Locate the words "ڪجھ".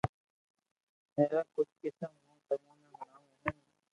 1.53-1.71